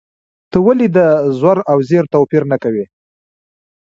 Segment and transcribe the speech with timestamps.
[0.51, 0.99] ته ولې د
[1.39, 2.85] زور او زېر توپیر نه کوې؟